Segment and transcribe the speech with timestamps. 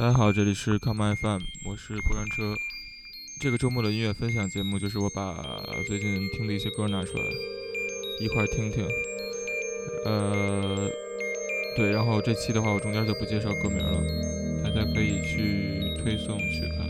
[0.00, 2.54] 大家好，这里是 Come FM，我是过山车。
[3.38, 7.24] 这个周末的音乐分享节目，就是我把最近听的一些歌拿出来，
[8.18, 8.88] 一块听听。
[10.06, 10.88] 呃，
[11.76, 14.02] 对，然后这期的话，我中间就不介绍歌名了，
[14.64, 16.89] 大家可以去推送去看。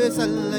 [0.00, 0.58] besa la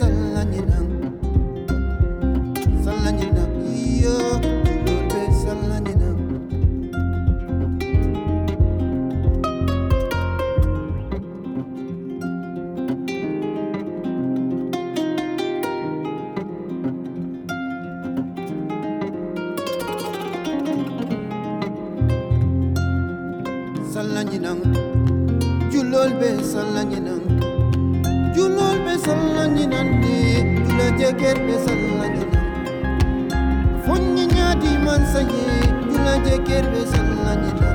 [0.00, 0.78] Salanina
[2.82, 3.44] Salanina,
[4.00, 4.59] yeah
[31.00, 32.24] jeger be sallani
[33.84, 35.40] fonni nyaadi man sañi
[35.88, 37.69] dina jeger be sallani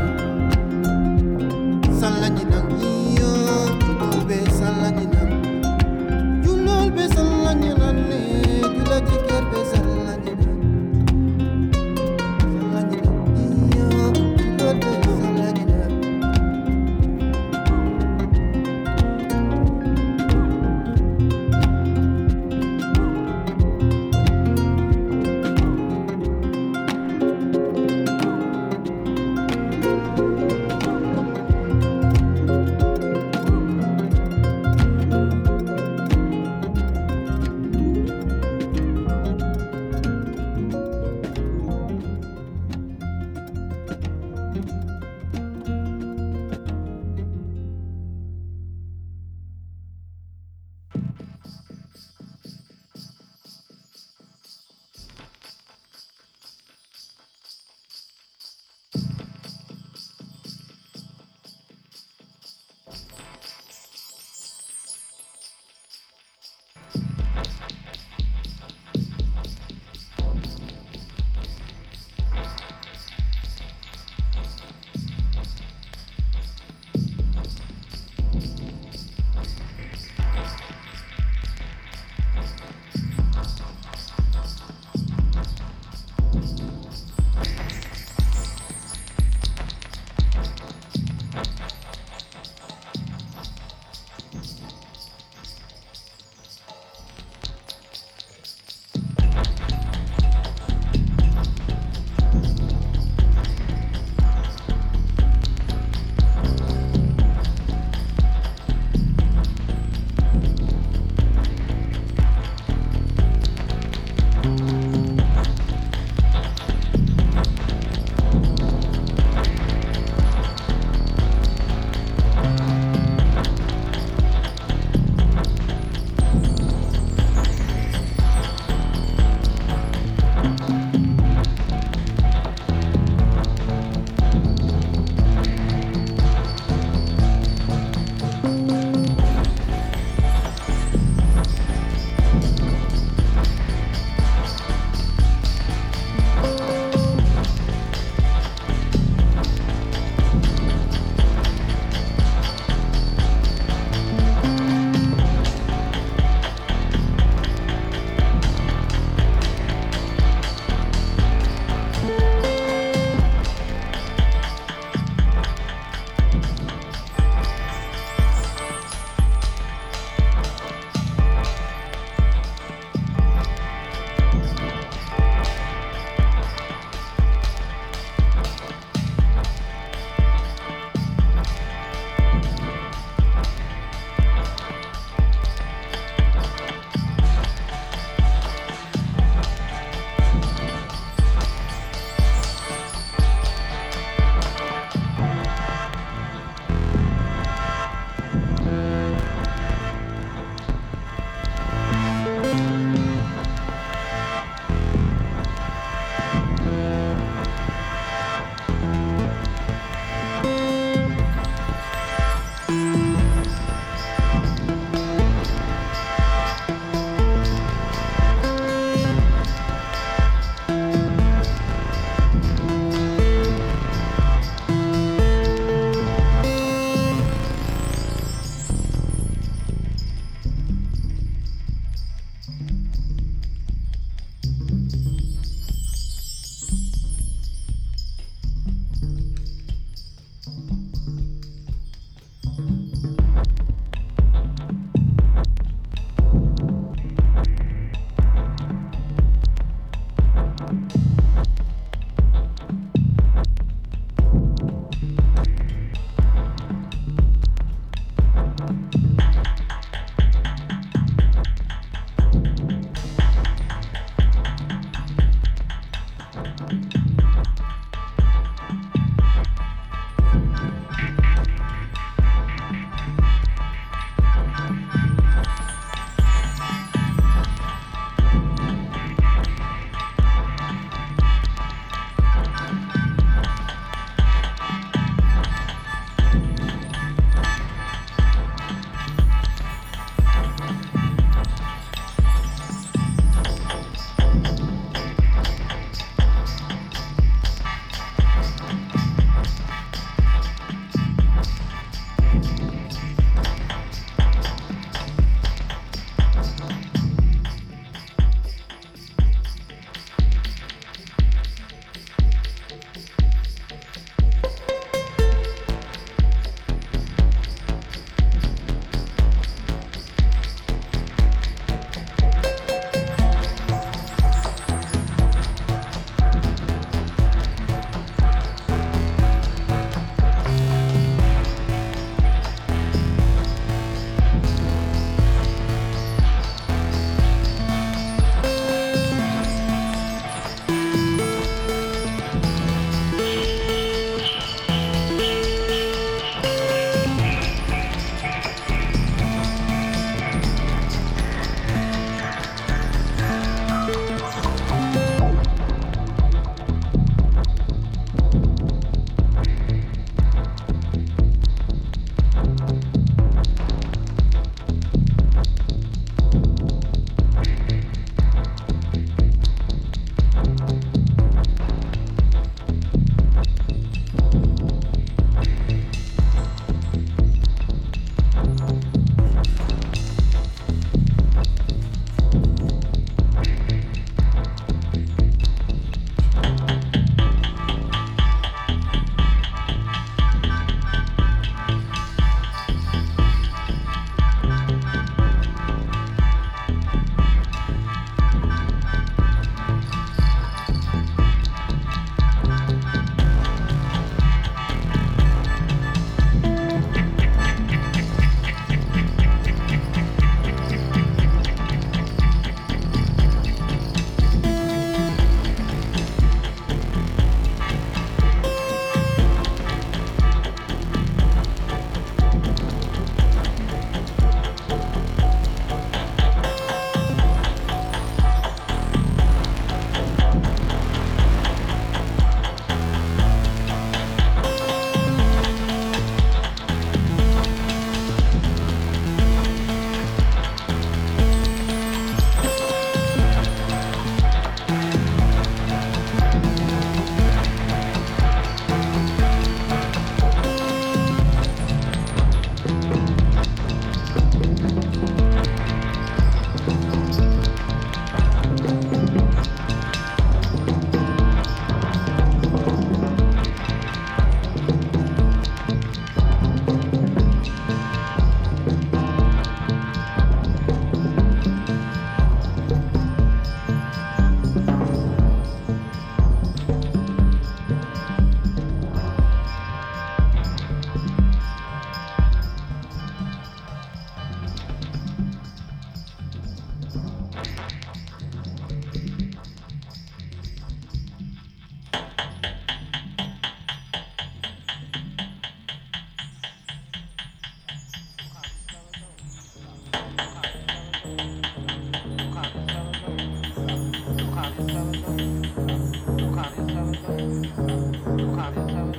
[506.95, 508.95] Bukhari 7.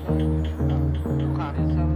[1.16, 1.95] Bukhari 7.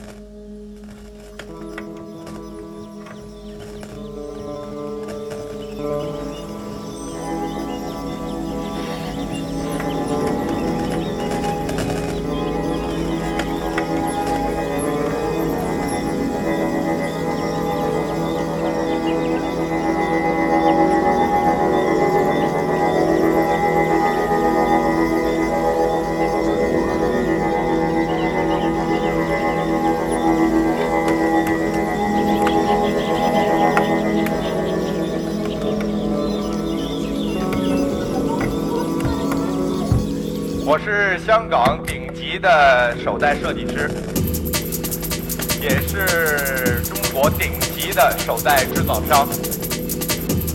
[47.93, 49.27] 的手袋制造商，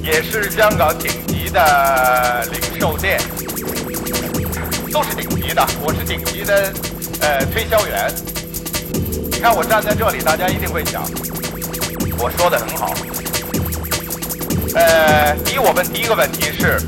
[0.03, 3.20] 也是香港顶级的零售店，
[4.93, 5.66] 都是顶级的。
[5.82, 6.72] 我是顶级的
[7.20, 8.12] 呃推销员。
[9.30, 11.03] 你看我站在这里，大家一定会想，
[12.18, 12.95] 我说的很好。
[14.74, 16.80] 呃，第一，我问第一个问题是。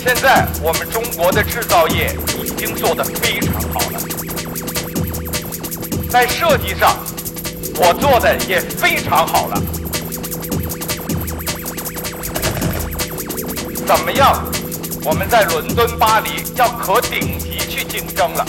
[0.00, 4.00] 现在我们中国的制造业已经做得非常好了，
[6.08, 6.96] 在设计上，
[7.80, 9.62] 我做的也非常好了。
[13.86, 14.44] 怎么样？
[15.04, 18.44] 我们在伦敦、巴黎要可顶级去竞争了。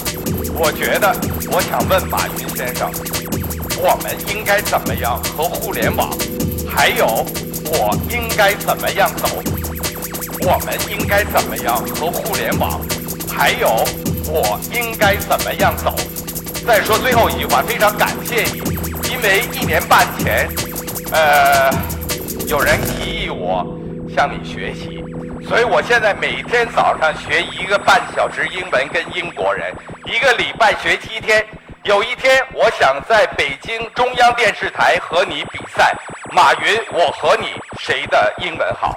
[0.56, 1.16] 我觉得，
[1.52, 2.92] 我想问马云先生，
[3.78, 6.10] 我们应该怎么样和互联网？
[6.68, 7.26] 还有，
[7.66, 9.42] 我应该怎么样走？
[10.42, 12.82] 我们应该怎么样和互联网？
[13.32, 13.86] 还有，
[14.28, 15.96] 我应该怎么样走？
[16.68, 18.60] 再说最后一句话，非常感谢你，
[19.10, 20.48] 因为一年半前，
[21.12, 21.72] 呃，
[22.48, 23.66] 有人提议我
[24.08, 25.04] 向你学习，
[25.48, 29.74] 所以我现在每天早上学一个半小时英文跟英国人，
[30.06, 31.44] 一个礼拜学七天。
[31.86, 35.92] 有一天，我想在北京中央电视台和你比赛，
[36.36, 37.48] 马云，我和你
[37.80, 38.96] 谁的英文好？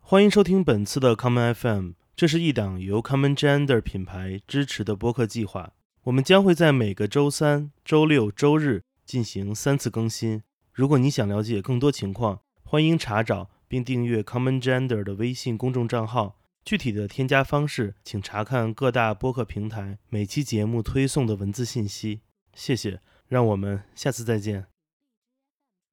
[0.00, 5.70] 欢迎收听本次的 Common FM，这是一档由 Common Gender 品牌支持的播客计划。
[6.04, 10.42] 我们将会在每个周三、周六、周日进行三次更新。
[10.72, 16.38] 如果你想了解更多情况，欢迎查找并订阅 Common Gender 的微信公众账号。
[16.64, 22.20] 具体的添加方式，请查看各大播客平台每期节目推送的文字信息。
[22.54, 24.69] 谢谢，让我们下次再见。